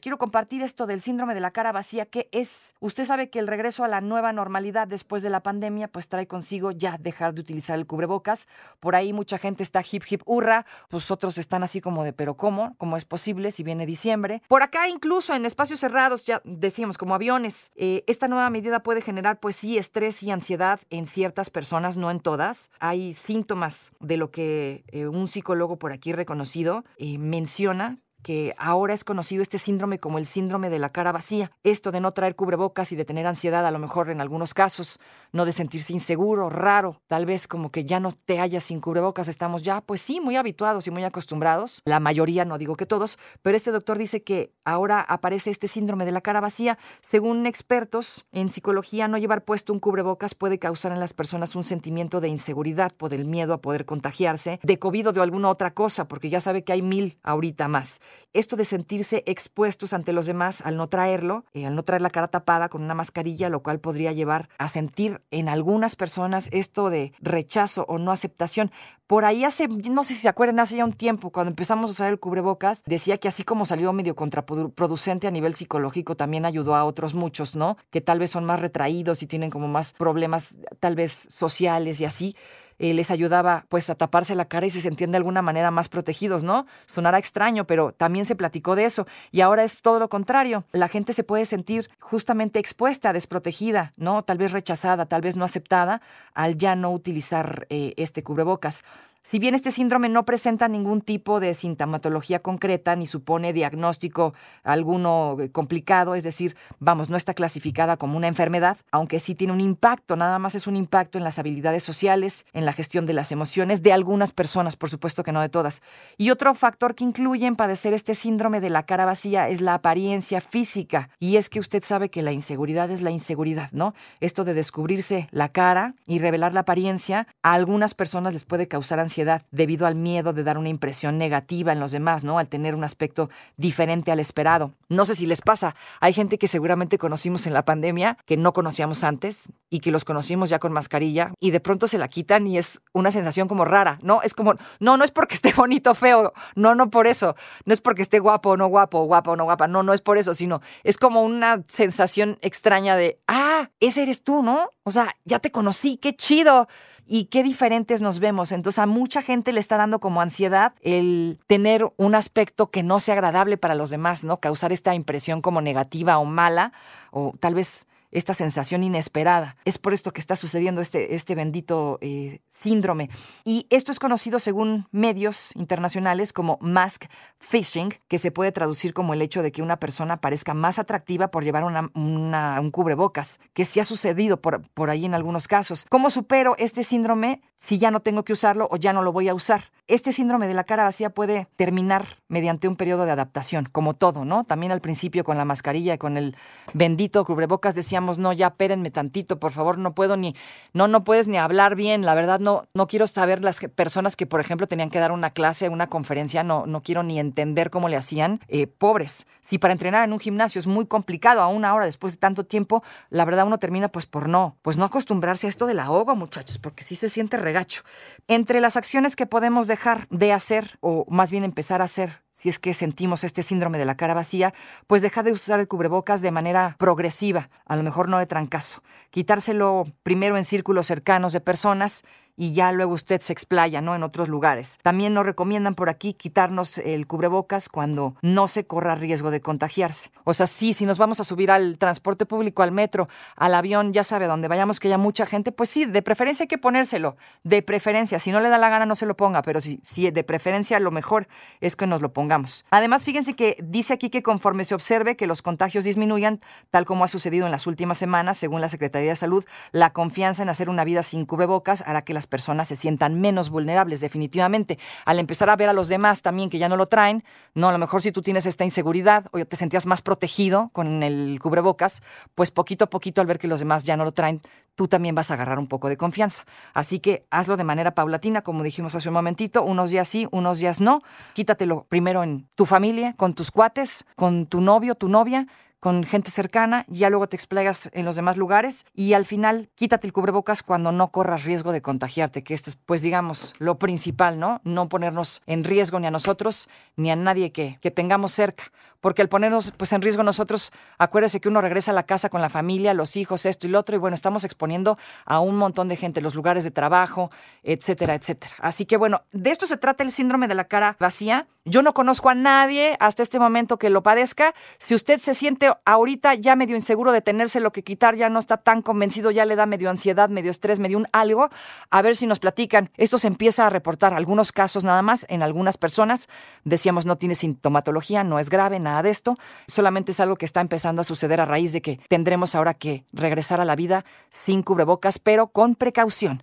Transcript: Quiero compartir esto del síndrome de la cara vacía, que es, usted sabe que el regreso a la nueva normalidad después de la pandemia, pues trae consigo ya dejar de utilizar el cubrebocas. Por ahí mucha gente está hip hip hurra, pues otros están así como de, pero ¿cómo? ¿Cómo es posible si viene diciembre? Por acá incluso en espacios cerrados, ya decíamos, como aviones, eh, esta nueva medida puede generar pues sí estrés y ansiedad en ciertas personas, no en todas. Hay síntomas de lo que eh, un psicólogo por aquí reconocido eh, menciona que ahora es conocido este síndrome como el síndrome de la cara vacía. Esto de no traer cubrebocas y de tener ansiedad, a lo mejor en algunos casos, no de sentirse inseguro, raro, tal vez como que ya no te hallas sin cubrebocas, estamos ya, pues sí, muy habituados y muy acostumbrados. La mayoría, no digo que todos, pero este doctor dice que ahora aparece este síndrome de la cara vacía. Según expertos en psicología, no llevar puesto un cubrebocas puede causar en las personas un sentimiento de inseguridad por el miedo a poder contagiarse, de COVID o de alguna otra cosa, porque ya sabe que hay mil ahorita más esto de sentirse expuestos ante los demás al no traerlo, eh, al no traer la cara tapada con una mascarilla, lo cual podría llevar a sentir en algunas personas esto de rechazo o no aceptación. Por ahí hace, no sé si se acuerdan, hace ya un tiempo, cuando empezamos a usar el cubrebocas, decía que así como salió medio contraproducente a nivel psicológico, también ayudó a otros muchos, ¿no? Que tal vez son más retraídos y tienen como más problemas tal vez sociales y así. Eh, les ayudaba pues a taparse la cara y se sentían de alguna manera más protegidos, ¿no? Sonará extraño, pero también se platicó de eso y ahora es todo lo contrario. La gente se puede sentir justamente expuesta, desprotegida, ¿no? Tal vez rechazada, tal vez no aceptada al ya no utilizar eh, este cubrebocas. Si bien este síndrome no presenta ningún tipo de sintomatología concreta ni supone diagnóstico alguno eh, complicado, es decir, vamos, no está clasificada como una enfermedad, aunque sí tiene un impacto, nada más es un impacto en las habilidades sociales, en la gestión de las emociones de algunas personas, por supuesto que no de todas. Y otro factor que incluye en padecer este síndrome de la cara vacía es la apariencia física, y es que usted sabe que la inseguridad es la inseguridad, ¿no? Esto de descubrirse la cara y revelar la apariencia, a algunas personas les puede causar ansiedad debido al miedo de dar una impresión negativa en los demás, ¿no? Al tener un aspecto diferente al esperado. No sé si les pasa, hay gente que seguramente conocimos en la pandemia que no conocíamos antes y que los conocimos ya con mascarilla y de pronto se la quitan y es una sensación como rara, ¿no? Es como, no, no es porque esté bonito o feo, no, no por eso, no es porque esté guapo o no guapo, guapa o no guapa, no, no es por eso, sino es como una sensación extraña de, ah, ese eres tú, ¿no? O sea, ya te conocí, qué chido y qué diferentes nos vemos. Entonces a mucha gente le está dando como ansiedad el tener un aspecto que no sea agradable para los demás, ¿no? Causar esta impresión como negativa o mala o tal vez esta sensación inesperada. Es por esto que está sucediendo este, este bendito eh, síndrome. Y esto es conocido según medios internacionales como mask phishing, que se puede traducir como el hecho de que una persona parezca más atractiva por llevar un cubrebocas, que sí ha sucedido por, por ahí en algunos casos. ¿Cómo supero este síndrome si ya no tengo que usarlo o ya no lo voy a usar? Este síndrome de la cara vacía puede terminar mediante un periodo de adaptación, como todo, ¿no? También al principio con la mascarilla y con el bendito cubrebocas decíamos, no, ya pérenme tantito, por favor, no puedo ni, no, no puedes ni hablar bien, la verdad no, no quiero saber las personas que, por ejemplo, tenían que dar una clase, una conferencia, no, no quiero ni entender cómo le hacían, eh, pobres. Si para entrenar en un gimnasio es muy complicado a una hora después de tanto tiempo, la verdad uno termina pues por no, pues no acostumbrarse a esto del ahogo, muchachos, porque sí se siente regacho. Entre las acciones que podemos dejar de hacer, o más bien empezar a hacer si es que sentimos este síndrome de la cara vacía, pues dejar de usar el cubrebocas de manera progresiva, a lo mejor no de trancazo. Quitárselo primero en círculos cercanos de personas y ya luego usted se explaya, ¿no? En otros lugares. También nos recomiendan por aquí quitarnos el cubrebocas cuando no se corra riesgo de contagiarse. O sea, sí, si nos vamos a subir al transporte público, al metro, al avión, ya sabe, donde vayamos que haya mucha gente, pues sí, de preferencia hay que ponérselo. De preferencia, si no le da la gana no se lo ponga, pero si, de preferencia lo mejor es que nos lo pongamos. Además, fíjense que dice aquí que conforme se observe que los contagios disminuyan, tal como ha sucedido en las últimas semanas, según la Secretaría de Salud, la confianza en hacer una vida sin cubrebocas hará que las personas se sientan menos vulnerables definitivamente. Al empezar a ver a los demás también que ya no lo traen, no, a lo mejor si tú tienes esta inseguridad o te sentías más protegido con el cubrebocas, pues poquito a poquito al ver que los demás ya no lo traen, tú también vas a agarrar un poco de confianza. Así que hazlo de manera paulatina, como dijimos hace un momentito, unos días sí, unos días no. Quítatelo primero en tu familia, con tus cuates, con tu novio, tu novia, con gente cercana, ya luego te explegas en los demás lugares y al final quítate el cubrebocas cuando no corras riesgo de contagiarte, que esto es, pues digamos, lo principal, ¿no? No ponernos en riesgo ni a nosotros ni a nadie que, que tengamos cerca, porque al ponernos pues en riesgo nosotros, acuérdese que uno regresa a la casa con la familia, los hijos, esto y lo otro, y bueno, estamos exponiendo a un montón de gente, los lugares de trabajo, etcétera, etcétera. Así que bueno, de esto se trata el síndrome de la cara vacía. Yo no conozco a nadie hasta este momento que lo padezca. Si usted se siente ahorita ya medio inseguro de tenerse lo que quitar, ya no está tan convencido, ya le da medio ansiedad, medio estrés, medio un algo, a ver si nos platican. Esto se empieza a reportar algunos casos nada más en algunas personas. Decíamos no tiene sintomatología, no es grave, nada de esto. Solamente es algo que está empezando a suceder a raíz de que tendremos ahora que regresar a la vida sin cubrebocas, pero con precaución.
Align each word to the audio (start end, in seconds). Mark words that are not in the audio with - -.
Quiero 0.00 0.18
compartir 0.18 0.62
esto 0.62 0.86
del 0.86 1.00
síndrome 1.00 1.34
de 1.34 1.40
la 1.40 1.50
cara 1.50 1.72
vacía, 1.72 2.06
que 2.06 2.28
es, 2.32 2.74
usted 2.80 3.04
sabe 3.04 3.30
que 3.30 3.38
el 3.38 3.46
regreso 3.46 3.84
a 3.84 3.88
la 3.88 4.00
nueva 4.00 4.32
normalidad 4.32 4.88
después 4.88 5.22
de 5.22 5.30
la 5.30 5.42
pandemia, 5.42 5.88
pues 5.88 6.08
trae 6.08 6.26
consigo 6.26 6.70
ya 6.70 6.98
dejar 6.98 7.34
de 7.34 7.40
utilizar 7.40 7.78
el 7.78 7.86
cubrebocas. 7.86 8.48
Por 8.80 8.96
ahí 8.96 9.12
mucha 9.12 9.38
gente 9.38 9.62
está 9.62 9.82
hip 9.88 10.04
hip 10.08 10.22
hurra, 10.24 10.66
pues 10.88 11.10
otros 11.10 11.38
están 11.38 11.62
así 11.62 11.80
como 11.80 12.04
de, 12.04 12.12
pero 12.12 12.36
¿cómo? 12.36 12.74
¿Cómo 12.78 12.96
es 12.96 13.04
posible 13.04 13.50
si 13.50 13.62
viene 13.62 13.86
diciembre? 13.86 14.42
Por 14.48 14.62
acá 14.62 14.88
incluso 14.88 15.34
en 15.34 15.46
espacios 15.46 15.80
cerrados, 15.80 16.24
ya 16.24 16.40
decíamos, 16.44 16.98
como 16.98 17.14
aviones, 17.14 17.70
eh, 17.76 18.04
esta 18.06 18.28
nueva 18.28 18.50
medida 18.50 18.82
puede 18.82 19.00
generar 19.00 19.40
pues 19.40 19.56
sí 19.56 19.78
estrés 19.78 20.22
y 20.22 20.30
ansiedad 20.30 20.80
en 20.90 21.06
ciertas 21.06 21.50
personas, 21.50 21.96
no 21.96 22.10
en 22.10 22.20
todas. 22.20 22.70
Hay 22.80 23.12
síntomas 23.12 23.92
de 24.00 24.16
lo 24.16 24.30
que 24.30 24.84
eh, 24.88 25.06
un 25.06 25.28
psicólogo 25.28 25.78
por 25.78 25.92
aquí 25.92 26.12
reconocido 26.12 26.84
eh, 26.96 27.18
menciona 27.18 27.96
que 28.24 28.54
ahora 28.56 28.94
es 28.94 29.04
conocido 29.04 29.42
este 29.42 29.58
síndrome 29.58 29.98
como 29.98 30.18
el 30.18 30.24
síndrome 30.24 30.70
de 30.70 30.78
la 30.78 30.90
cara 30.90 31.12
vacía. 31.12 31.52
Esto 31.62 31.92
de 31.92 32.00
no 32.00 32.10
traer 32.10 32.34
cubrebocas 32.34 32.90
y 32.90 32.96
de 32.96 33.04
tener 33.04 33.26
ansiedad, 33.26 33.64
a 33.66 33.70
lo 33.70 33.78
mejor 33.78 34.08
en 34.10 34.20
algunos 34.20 34.54
casos, 34.54 34.98
no 35.30 35.44
de 35.44 35.52
sentirse 35.52 35.92
inseguro, 35.92 36.48
raro, 36.48 37.02
tal 37.06 37.26
vez 37.26 37.46
como 37.46 37.70
que 37.70 37.84
ya 37.84 38.00
no 38.00 38.10
te 38.12 38.38
hallas 38.40 38.64
sin 38.64 38.80
cubrebocas, 38.80 39.28
estamos 39.28 39.62
ya, 39.62 39.82
pues 39.82 40.00
sí, 40.00 40.20
muy 40.20 40.36
habituados 40.36 40.86
y 40.86 40.90
muy 40.90 41.04
acostumbrados. 41.04 41.82
La 41.84 42.00
mayoría, 42.00 42.46
no 42.46 42.56
digo 42.56 42.76
que 42.76 42.86
todos, 42.86 43.18
pero 43.42 43.56
este 43.56 43.70
doctor 43.70 43.98
dice 43.98 44.22
que 44.22 44.52
ahora 44.64 45.00
aparece 45.00 45.50
este 45.50 45.68
síndrome 45.68 46.06
de 46.06 46.12
la 46.12 46.22
cara 46.22 46.40
vacía. 46.40 46.78
Según 47.02 47.46
expertos 47.46 48.24
en 48.32 48.48
psicología, 48.48 49.06
no 49.06 49.18
llevar 49.18 49.44
puesto 49.44 49.74
un 49.74 49.80
cubrebocas 49.80 50.34
puede 50.34 50.58
causar 50.58 50.92
en 50.92 51.00
las 51.00 51.12
personas 51.12 51.54
un 51.56 51.64
sentimiento 51.64 52.22
de 52.22 52.28
inseguridad 52.28 52.90
por 52.96 53.12
el 53.12 53.26
miedo 53.26 53.52
a 53.52 53.60
poder 53.60 53.84
contagiarse, 53.84 54.60
de 54.62 54.78
COVID 54.78 55.10
o 55.10 55.12
de 55.12 55.20
alguna 55.20 55.50
otra 55.50 55.74
cosa, 55.74 56.08
porque 56.08 56.30
ya 56.30 56.40
sabe 56.40 56.64
que 56.64 56.72
hay 56.72 56.80
mil 56.80 57.18
ahorita 57.22 57.68
más 57.68 58.00
esto 58.32 58.56
de 58.56 58.64
sentirse 58.64 59.22
expuestos 59.26 59.92
ante 59.92 60.12
los 60.12 60.26
demás 60.26 60.62
al 60.62 60.76
no 60.76 60.88
traerlo, 60.88 61.44
eh, 61.54 61.66
al 61.66 61.74
no 61.74 61.82
traer 61.82 62.02
la 62.02 62.10
cara 62.10 62.28
tapada 62.28 62.68
con 62.68 62.82
una 62.82 62.94
mascarilla, 62.94 63.48
lo 63.48 63.62
cual 63.62 63.80
podría 63.80 64.12
llevar 64.12 64.48
a 64.58 64.68
sentir 64.68 65.22
en 65.30 65.48
algunas 65.48 65.96
personas 65.96 66.48
esto 66.52 66.90
de 66.90 67.12
rechazo 67.20 67.84
o 67.88 67.98
no 67.98 68.12
aceptación. 68.12 68.70
Por 69.06 69.24
ahí 69.24 69.44
hace, 69.44 69.68
no 69.68 70.02
sé 70.02 70.14
si 70.14 70.20
se 70.20 70.28
acuerdan, 70.28 70.60
hace 70.60 70.76
ya 70.76 70.84
un 70.84 70.94
tiempo, 70.94 71.30
cuando 71.30 71.50
empezamos 71.50 71.90
a 71.90 71.92
usar 71.92 72.10
el 72.10 72.18
cubrebocas, 72.18 72.82
decía 72.86 73.18
que 73.18 73.28
así 73.28 73.44
como 73.44 73.66
salió 73.66 73.92
medio 73.92 74.16
contraproducente 74.16 75.26
a 75.26 75.30
nivel 75.30 75.54
psicológico, 75.54 76.16
también 76.16 76.46
ayudó 76.46 76.74
a 76.74 76.84
otros 76.84 77.14
muchos, 77.14 77.54
¿no? 77.54 77.76
Que 77.90 78.00
tal 78.00 78.18
vez 78.18 78.30
son 78.30 78.44
más 78.44 78.60
retraídos 78.60 79.22
y 79.22 79.26
tienen 79.26 79.50
como 79.50 79.68
más 79.68 79.92
problemas 79.92 80.56
tal 80.80 80.96
vez 80.96 81.28
sociales 81.30 82.00
y 82.00 82.06
así. 82.06 82.36
Eh, 82.78 82.94
les 82.94 83.10
ayudaba 83.10 83.66
pues 83.68 83.90
a 83.90 83.94
taparse 83.94 84.34
la 84.34 84.46
cara 84.46 84.66
y 84.66 84.70
se 84.70 84.80
sentían 84.80 85.10
de 85.10 85.16
alguna 85.16 85.42
manera 85.42 85.70
más 85.70 85.88
protegidos, 85.88 86.42
¿no? 86.42 86.66
Sonará 86.86 87.18
extraño, 87.18 87.66
pero 87.66 87.92
también 87.92 88.26
se 88.26 88.36
platicó 88.36 88.76
de 88.76 88.84
eso 88.84 89.06
y 89.30 89.40
ahora 89.40 89.64
es 89.64 89.82
todo 89.82 89.98
lo 89.98 90.08
contrario. 90.08 90.64
La 90.72 90.88
gente 90.88 91.12
se 91.12 91.24
puede 91.24 91.46
sentir 91.46 91.90
justamente 92.00 92.58
expuesta, 92.58 93.12
desprotegida, 93.12 93.92
¿no? 93.96 94.22
Tal 94.22 94.38
vez 94.38 94.52
rechazada, 94.52 95.06
tal 95.06 95.22
vez 95.22 95.36
no 95.36 95.44
aceptada 95.44 96.00
al 96.34 96.56
ya 96.56 96.76
no 96.76 96.92
utilizar 96.92 97.66
eh, 97.70 97.94
este 97.96 98.22
cubrebocas. 98.22 98.82
Si 99.26 99.38
bien 99.38 99.54
este 99.54 99.70
síndrome 99.70 100.10
no 100.10 100.26
presenta 100.26 100.68
ningún 100.68 101.00
tipo 101.00 101.40
de 101.40 101.54
sintomatología 101.54 102.40
concreta 102.40 102.94
ni 102.94 103.06
supone 103.06 103.54
diagnóstico 103.54 104.34
alguno 104.62 105.38
eh, 105.40 105.50
complicado, 105.50 106.14
es 106.14 106.22
decir, 106.22 106.56
vamos, 106.78 107.08
no 107.08 107.16
está 107.16 107.32
clasificada 107.32 107.96
como 107.96 108.18
una 108.18 108.28
enfermedad, 108.28 108.76
aunque 108.92 109.20
sí 109.20 109.34
tiene 109.34 109.54
un 109.54 109.62
impacto, 109.62 110.14
nada 110.14 110.38
más 110.38 110.54
es 110.54 110.66
un 110.66 110.76
impacto 110.76 111.16
en 111.16 111.24
las 111.24 111.38
habilidades 111.38 111.82
sociales, 111.82 112.44
en 112.52 112.66
la 112.66 112.74
gestión 112.74 113.06
de 113.06 113.14
las 113.14 113.32
emociones 113.32 113.82
de 113.82 113.94
algunas 113.94 114.32
personas, 114.32 114.76
por 114.76 114.90
supuesto 114.90 115.22
que 115.22 115.32
no 115.32 115.40
de 115.40 115.48
todas. 115.48 115.80
Y 116.18 116.28
otro 116.28 116.54
factor 116.54 116.94
que 116.94 117.04
incluye 117.04 117.46
en 117.46 117.56
padecer 117.56 117.94
este 117.94 118.14
síndrome 118.14 118.60
de 118.60 118.68
la 118.68 118.82
cara 118.82 119.06
vacía 119.06 119.48
es 119.48 119.62
la 119.62 119.72
apariencia 119.72 120.42
física, 120.42 121.08
y 121.18 121.38
es 121.38 121.48
que 121.48 121.60
usted 121.60 121.82
sabe 121.82 122.10
que 122.10 122.20
la 122.20 122.32
inseguridad 122.32 122.90
es 122.90 123.00
la 123.00 123.10
inseguridad, 123.10 123.72
¿no? 123.72 123.94
Esto 124.20 124.44
de 124.44 124.52
descubrirse 124.52 125.28
la 125.30 125.48
cara 125.48 125.94
y 126.04 126.18
revelar 126.18 126.52
la 126.52 126.60
apariencia, 126.60 127.26
a 127.42 127.54
algunas 127.54 127.94
personas 127.94 128.34
les 128.34 128.44
puede 128.44 128.68
causar 128.68 129.00
ansiedad 129.00 129.13
debido 129.50 129.86
al 129.86 129.94
miedo 129.94 130.32
de 130.32 130.42
dar 130.42 130.58
una 130.58 130.68
impresión 130.68 131.18
negativa 131.18 131.72
en 131.72 131.80
los 131.80 131.90
demás, 131.90 132.24
¿no? 132.24 132.38
Al 132.38 132.48
tener 132.48 132.74
un 132.74 132.84
aspecto 132.84 133.30
diferente 133.56 134.10
al 134.12 134.20
esperado. 134.20 134.72
No 134.88 135.04
sé 135.04 135.14
si 135.14 135.26
les 135.26 135.40
pasa, 135.40 135.74
hay 136.00 136.12
gente 136.12 136.38
que 136.38 136.48
seguramente 136.48 136.98
conocimos 136.98 137.46
en 137.46 137.52
la 137.52 137.64
pandemia 137.64 138.18
que 138.26 138.36
no 138.36 138.52
conocíamos 138.52 139.04
antes 139.04 139.38
y 139.70 139.80
que 139.80 139.90
los 139.90 140.04
conocimos 140.04 140.48
ya 140.48 140.58
con 140.58 140.72
mascarilla 140.72 141.32
y 141.40 141.50
de 141.50 141.60
pronto 141.60 141.86
se 141.86 141.98
la 141.98 142.08
quitan 142.08 142.46
y 142.46 142.58
es 142.58 142.80
una 142.92 143.10
sensación 143.10 143.48
como 143.48 143.64
rara, 143.64 143.98
¿no? 144.02 144.22
Es 144.22 144.34
como, 144.34 144.54
no, 144.80 144.96
no 144.96 145.04
es 145.04 145.10
porque 145.10 145.34
esté 145.34 145.52
bonito 145.56 145.92
o 145.92 145.94
feo, 145.94 146.32
no, 146.54 146.74
no 146.74 146.90
por 146.90 147.06
eso, 147.06 147.36
no 147.64 147.72
es 147.72 147.80
porque 147.80 148.02
esté 148.02 148.18
guapo 148.18 148.50
o 148.50 148.56
no 148.56 148.66
guapo, 148.68 149.04
guapa 149.04 149.32
o 149.32 149.36
no 149.36 149.44
guapa, 149.44 149.68
no, 149.68 149.82
no 149.82 149.92
es 149.92 150.00
por 150.00 150.18
eso, 150.18 150.34
sino 150.34 150.60
es 150.82 150.96
como 150.96 151.22
una 151.22 151.64
sensación 151.68 152.38
extraña 152.40 152.96
de, 152.96 153.20
ah, 153.26 153.70
ese 153.80 154.02
eres 154.02 154.22
tú, 154.22 154.42
¿no? 154.42 154.70
O 154.84 154.90
sea, 154.90 155.12
ya 155.24 155.38
te 155.38 155.50
conocí, 155.50 155.96
qué 155.96 156.14
chido 156.14 156.68
y 157.06 157.26
qué 157.26 157.42
diferentes 157.42 158.00
nos 158.00 158.20
vemos. 158.20 158.52
Entonces 158.52 158.78
a 158.78 158.86
mucha 158.86 159.22
gente 159.22 159.52
le 159.52 159.60
está 159.60 159.76
dando 159.76 159.98
como 160.00 160.20
ansiedad 160.20 160.74
el 160.80 161.38
tener 161.46 161.86
un 161.96 162.14
aspecto 162.14 162.70
que 162.70 162.82
no 162.82 163.00
sea 163.00 163.14
agradable 163.14 163.56
para 163.56 163.74
los 163.74 163.90
demás, 163.90 164.24
¿no? 164.24 164.38
Causar 164.40 164.72
esta 164.72 164.94
impresión 164.94 165.40
como 165.40 165.60
negativa 165.60 166.18
o 166.18 166.24
mala 166.24 166.72
o 167.10 167.34
tal 167.40 167.54
vez 167.54 167.86
esta 168.14 168.32
sensación 168.32 168.82
inesperada. 168.82 169.56
Es 169.66 169.76
por 169.76 169.92
esto 169.92 170.12
que 170.12 170.20
está 170.20 170.36
sucediendo 170.36 170.80
este, 170.80 171.14
este 171.14 171.34
bendito 171.34 171.98
eh, 172.00 172.40
síndrome. 172.50 173.10
Y 173.44 173.66
esto 173.68 173.92
es 173.92 173.98
conocido 173.98 174.38
según 174.38 174.86
medios 174.92 175.50
internacionales 175.56 176.32
como 176.32 176.56
mask 176.62 177.04
phishing, 177.40 177.92
que 178.08 178.18
se 178.18 178.30
puede 178.30 178.52
traducir 178.52 178.94
como 178.94 179.12
el 179.12 179.20
hecho 179.20 179.42
de 179.42 179.52
que 179.52 179.60
una 179.60 179.78
persona 179.78 180.20
parezca 180.20 180.54
más 180.54 180.78
atractiva 180.78 181.30
por 181.30 181.44
llevar 181.44 181.64
un 181.64 182.70
cubrebocas, 182.70 183.40
que 183.52 183.64
sí 183.64 183.80
ha 183.80 183.84
sucedido 183.84 184.40
por, 184.40 184.62
por 184.70 184.88
ahí 184.88 185.04
en 185.04 185.14
algunos 185.14 185.48
casos. 185.48 185.84
¿Cómo 185.90 186.08
supero 186.08 186.54
este 186.56 186.82
síndrome 186.82 187.42
si 187.56 187.78
ya 187.78 187.90
no 187.90 188.00
tengo 188.00 188.24
que 188.24 188.32
usarlo 188.32 188.68
o 188.70 188.76
ya 188.76 188.92
no 188.92 189.02
lo 189.02 189.12
voy 189.12 189.28
a 189.28 189.34
usar? 189.34 189.73
Este 189.86 190.12
síndrome 190.12 190.48
de 190.48 190.54
la 190.54 190.64
cara 190.64 190.84
vacía 190.84 191.10
puede 191.10 191.46
terminar 191.56 192.06
mediante 192.28 192.68
un 192.68 192.76
periodo 192.76 193.04
de 193.04 193.10
adaptación, 193.10 193.68
como 193.70 193.92
todo, 193.92 194.24
¿no? 194.24 194.44
También 194.44 194.72
al 194.72 194.80
principio 194.80 195.24
con 195.24 195.36
la 195.36 195.44
mascarilla 195.44 195.92
y 195.92 195.98
con 195.98 196.16
el 196.16 196.38
bendito 196.72 197.22
cubrebocas 197.26 197.74
decíamos, 197.74 198.18
no, 198.18 198.32
ya 198.32 198.54
pérenme 198.54 198.90
tantito, 198.90 199.38
por 199.38 199.52
favor, 199.52 199.76
no 199.76 199.94
puedo 199.94 200.16
ni, 200.16 200.34
no, 200.72 200.88
no 200.88 201.04
puedes 201.04 201.28
ni 201.28 201.36
hablar 201.36 201.74
bien, 201.74 202.06
la 202.06 202.14
verdad 202.14 202.40
no, 202.40 202.64
no 202.72 202.86
quiero 202.86 203.06
saber 203.06 203.44
las 203.44 203.60
personas 203.60 204.16
que, 204.16 204.24
por 204.24 204.40
ejemplo, 204.40 204.66
tenían 204.66 204.88
que 204.88 204.98
dar 205.00 205.12
una 205.12 205.28
clase, 205.28 205.68
una 205.68 205.88
conferencia, 205.88 206.42
no, 206.44 206.64
no 206.64 206.82
quiero 206.82 207.02
ni 207.02 207.20
entender 207.20 207.68
cómo 207.68 207.90
le 207.90 207.96
hacían, 207.96 208.40
eh, 208.48 208.66
pobres. 208.66 209.26
Si 209.42 209.58
para 209.58 209.72
entrenar 209.72 210.04
en 210.04 210.14
un 210.14 210.18
gimnasio 210.18 210.58
es 210.58 210.66
muy 210.66 210.86
complicado 210.86 211.42
a 211.42 211.48
una 211.48 211.74
hora 211.74 211.84
después 211.84 212.14
de 212.14 212.20
tanto 212.20 212.46
tiempo, 212.46 212.82
la 213.10 213.26
verdad 213.26 213.46
uno 213.46 213.58
termina 213.58 213.88
pues 213.88 214.06
por 214.06 214.30
no, 214.30 214.56
pues 214.62 214.78
no 214.78 214.86
acostumbrarse 214.86 215.46
a 215.46 215.50
esto 215.50 215.66
del 215.66 215.78
ahogo, 215.78 216.16
muchachos, 216.16 216.56
porque 216.56 216.84
sí 216.84 216.96
se 216.96 217.10
siente 217.10 217.36
regacho. 217.36 217.82
Entre 218.28 218.62
las 218.62 218.78
acciones 218.78 219.14
que 219.14 219.26
podemos 219.26 219.66
dejar 219.74 220.06
de 220.10 220.32
hacer, 220.32 220.78
o 220.80 221.04
más 221.08 221.30
bien 221.30 221.44
empezar 221.44 221.80
a 221.80 221.84
hacer 221.84 222.24
si 222.44 222.48
es 222.48 222.58
que 222.58 222.74
sentimos 222.74 223.24
este 223.24 223.42
síndrome 223.42 223.78
de 223.78 223.84
la 223.84 223.96
cara 223.96 224.12
vacía, 224.12 224.52
pues 224.86 225.02
dejar 225.02 225.24
de 225.24 225.32
usar 225.32 225.60
el 225.60 225.68
cubrebocas 225.68 226.20
de 226.20 226.30
manera 226.30 226.76
progresiva, 226.78 227.48
a 227.64 227.74
lo 227.76 227.82
mejor 227.82 228.08
no 228.08 228.18
de 228.18 228.26
trancazo. 228.26 228.82
Quitárselo 229.10 229.84
primero 230.02 230.36
en 230.36 230.44
círculos 230.44 230.86
cercanos 230.86 231.32
de 231.32 231.40
personas 231.40 232.02
y 232.36 232.52
ya 232.52 232.72
luego 232.72 232.94
usted 232.94 233.20
se 233.20 233.32
explaya, 233.32 233.80
¿no? 233.80 233.94
En 233.94 234.02
otros 234.02 234.28
lugares. 234.28 234.78
También 234.82 235.14
nos 235.14 235.24
recomiendan 235.24 235.74
por 235.74 235.88
aquí 235.88 236.14
quitarnos 236.14 236.78
el 236.78 237.06
cubrebocas 237.06 237.68
cuando 237.68 238.16
no 238.22 238.48
se 238.48 238.66
corra 238.66 238.94
riesgo 238.94 239.30
de 239.30 239.40
contagiarse. 239.40 240.10
O 240.24 240.32
sea, 240.32 240.46
sí, 240.46 240.72
si 240.72 240.86
nos 240.86 240.98
vamos 240.98 241.20
a 241.20 241.24
subir 241.24 241.50
al 241.50 241.78
transporte 241.78 242.26
público, 242.26 242.62
al 242.62 242.72
metro, 242.72 243.08
al 243.36 243.54
avión, 243.54 243.92
ya 243.92 244.02
sabe, 244.02 244.26
donde 244.26 244.48
vayamos 244.48 244.80
que 244.80 244.88
haya 244.88 244.98
mucha 244.98 245.26
gente, 245.26 245.52
pues 245.52 245.68
sí, 245.68 245.84
de 245.84 246.02
preferencia 246.02 246.44
hay 246.44 246.48
que 246.48 246.58
ponérselo. 246.58 247.16
De 247.42 247.62
preferencia, 247.62 248.18
si 248.18 248.32
no 248.32 248.40
le 248.40 248.48
da 248.48 248.58
la 248.58 248.68
gana 248.68 248.86
no 248.86 248.94
se 248.94 249.06
lo 249.06 249.16
ponga, 249.16 249.42
pero 249.42 249.60
si, 249.60 250.10
de 250.10 250.24
preferencia 250.24 250.78
lo 250.80 250.90
mejor 250.90 251.28
es 251.60 251.76
que 251.76 251.86
nos 251.86 252.02
lo 252.02 252.12
pongamos. 252.12 252.64
Además, 252.70 253.04
fíjense 253.04 253.34
que 253.34 253.56
dice 253.62 253.94
aquí 253.94 254.10
que 254.10 254.22
conforme 254.22 254.64
se 254.64 254.74
observe 254.74 255.16
que 255.16 255.26
los 255.26 255.42
contagios 255.42 255.84
disminuyan, 255.84 256.38
tal 256.70 256.84
como 256.84 257.04
ha 257.04 257.08
sucedido 257.08 257.46
en 257.46 257.52
las 257.52 257.66
últimas 257.66 257.98
semanas, 257.98 258.36
según 258.36 258.60
la 258.60 258.68
Secretaría 258.68 259.10
de 259.10 259.16
Salud, 259.16 259.44
la 259.72 259.92
confianza 259.92 260.42
en 260.42 260.48
hacer 260.48 260.68
una 260.68 260.84
vida 260.84 261.02
sin 261.02 261.26
cubrebocas 261.26 261.82
hará 261.86 262.02
que 262.02 262.14
las 262.14 262.23
personas 262.26 262.68
se 262.68 262.76
sientan 262.76 263.20
menos 263.20 263.50
vulnerables 263.50 264.00
definitivamente. 264.00 264.78
Al 265.04 265.18
empezar 265.18 265.50
a 265.50 265.56
ver 265.56 265.68
a 265.68 265.72
los 265.72 265.88
demás 265.88 266.22
también 266.22 266.50
que 266.50 266.58
ya 266.58 266.68
no 266.68 266.76
lo 266.76 266.86
traen, 266.86 267.24
no, 267.54 267.68
a 267.68 267.72
lo 267.72 267.78
mejor 267.78 268.02
si 268.02 268.12
tú 268.12 268.22
tienes 268.22 268.46
esta 268.46 268.64
inseguridad 268.64 269.26
o 269.32 269.44
te 269.44 269.56
sentías 269.56 269.86
más 269.86 270.02
protegido 270.02 270.70
con 270.72 271.02
el 271.02 271.38
cubrebocas, 271.40 272.02
pues 272.34 272.50
poquito 272.50 272.84
a 272.84 272.90
poquito 272.90 273.20
al 273.20 273.26
ver 273.26 273.38
que 273.38 273.48
los 273.48 273.60
demás 273.60 273.84
ya 273.84 273.96
no 273.96 274.04
lo 274.04 274.12
traen, 274.12 274.40
tú 274.74 274.88
también 274.88 275.14
vas 275.14 275.30
a 275.30 275.34
agarrar 275.34 275.58
un 275.58 275.66
poco 275.66 275.88
de 275.88 275.96
confianza. 275.96 276.44
Así 276.72 276.98
que 276.98 277.26
hazlo 277.30 277.56
de 277.56 277.64
manera 277.64 277.94
paulatina, 277.94 278.42
como 278.42 278.62
dijimos 278.62 278.94
hace 278.94 279.08
un 279.08 279.14
momentito, 279.14 279.62
unos 279.62 279.90
días 279.90 280.08
sí, 280.08 280.26
unos 280.30 280.58
días 280.58 280.80
no. 280.80 281.02
Quítatelo 281.34 281.86
primero 281.88 282.22
en 282.22 282.48
tu 282.54 282.66
familia, 282.66 283.14
con 283.16 283.34
tus 283.34 283.50
cuates, 283.50 284.04
con 284.16 284.46
tu 284.46 284.60
novio, 284.60 284.94
tu 284.94 285.08
novia, 285.08 285.46
con 285.84 286.02
gente 286.04 286.30
cercana, 286.30 286.86
ya 286.88 287.10
luego 287.10 287.26
te 287.26 287.36
explegas 287.36 287.90
en 287.92 288.06
los 288.06 288.16
demás 288.16 288.38
lugares 288.38 288.86
y 288.94 289.12
al 289.12 289.26
final 289.26 289.68
quítate 289.74 290.06
el 290.06 290.14
cubrebocas 290.14 290.62
cuando 290.62 290.92
no 290.92 291.08
corras 291.08 291.44
riesgo 291.44 291.72
de 291.72 291.82
contagiarte, 291.82 292.42
que 292.42 292.54
esto 292.54 292.70
es, 292.70 292.76
pues 292.76 293.02
digamos, 293.02 293.52
lo 293.58 293.78
principal, 293.78 294.40
¿no? 294.40 294.62
No 294.64 294.88
ponernos 294.88 295.42
en 295.44 295.62
riesgo 295.62 296.00
ni 296.00 296.06
a 296.06 296.10
nosotros 296.10 296.70
ni 296.96 297.10
a 297.10 297.16
nadie 297.16 297.52
que, 297.52 297.78
que 297.82 297.90
tengamos 297.90 298.32
cerca, 298.32 298.64
porque 299.02 299.20
al 299.20 299.28
ponernos 299.28 299.72
pues 299.76 299.92
en 299.92 300.00
riesgo 300.00 300.22
nosotros, 300.22 300.72
acuérdese 300.96 301.38
que 301.38 301.50
uno 301.50 301.60
regresa 301.60 301.90
a 301.90 301.94
la 301.94 302.04
casa 302.04 302.30
con 302.30 302.40
la 302.40 302.48
familia, 302.48 302.94
los 302.94 303.16
hijos, 303.16 303.44
esto 303.44 303.66
y 303.66 303.70
lo 303.70 303.78
otro, 303.78 303.94
y 303.94 303.98
bueno, 303.98 304.14
estamos 304.14 304.44
exponiendo 304.44 304.96
a 305.26 305.40
un 305.40 305.56
montón 305.56 305.88
de 305.88 305.96
gente, 305.96 306.22
los 306.22 306.34
lugares 306.34 306.64
de 306.64 306.70
trabajo, 306.70 307.30
etcétera, 307.62 308.14
etcétera. 308.14 308.54
Así 308.60 308.86
que 308.86 308.96
bueno, 308.96 309.20
de 309.32 309.50
esto 309.50 309.66
se 309.66 309.76
trata 309.76 310.02
el 310.02 310.10
síndrome 310.10 310.48
de 310.48 310.54
la 310.54 310.64
cara 310.64 310.96
vacía. 310.98 311.46
Yo 311.66 311.82
no 311.82 311.92
conozco 311.92 312.30
a 312.30 312.34
nadie 312.34 312.96
hasta 312.98 313.22
este 313.22 313.38
momento 313.38 313.78
que 313.78 313.90
lo 313.90 314.02
padezca. 314.02 314.54
Si 314.78 314.94
usted 314.94 315.18
se 315.18 315.34
siente 315.34 315.73
ahorita 315.84 316.34
ya 316.34 316.56
medio 316.56 316.76
inseguro 316.76 317.12
de 317.12 317.20
tenerse 317.20 317.60
lo 317.60 317.72
que 317.72 317.82
quitar, 317.82 318.16
ya 318.16 318.28
no 318.28 318.38
está 318.38 318.56
tan 318.56 318.82
convencido, 318.82 319.30
ya 319.30 319.44
le 319.44 319.56
da 319.56 319.66
medio 319.66 319.90
ansiedad, 319.90 320.28
medio 320.28 320.50
estrés, 320.50 320.78
medio 320.78 320.98
un 320.98 321.06
algo, 321.12 321.50
a 321.90 322.02
ver 322.02 322.16
si 322.16 322.26
nos 322.26 322.38
platican. 322.38 322.90
Esto 322.96 323.18
se 323.18 323.28
empieza 323.28 323.66
a 323.66 323.70
reportar 323.70 324.14
algunos 324.14 324.52
casos 324.52 324.84
nada 324.84 325.02
más 325.02 325.26
en 325.28 325.42
algunas 325.42 325.76
personas. 325.76 326.28
Decíamos 326.64 327.06
no 327.06 327.16
tiene 327.16 327.34
sintomatología, 327.34 328.24
no 328.24 328.38
es 328.38 328.50
grave, 328.50 328.78
nada 328.80 329.02
de 329.02 329.10
esto. 329.10 329.36
Solamente 329.66 330.12
es 330.12 330.20
algo 330.20 330.36
que 330.36 330.46
está 330.46 330.60
empezando 330.60 331.00
a 331.00 331.04
suceder 331.04 331.40
a 331.40 331.44
raíz 331.44 331.72
de 331.72 331.82
que 331.82 332.00
tendremos 332.08 332.54
ahora 332.54 332.74
que 332.74 333.04
regresar 333.12 333.60
a 333.60 333.64
la 333.64 333.76
vida 333.76 334.04
sin 334.30 334.62
cubrebocas, 334.62 335.18
pero 335.18 335.48
con 335.48 335.74
precaución. 335.74 336.42